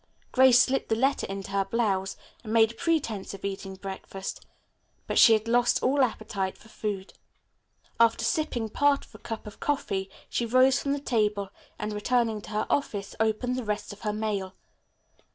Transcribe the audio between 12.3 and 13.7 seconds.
to her office, opened the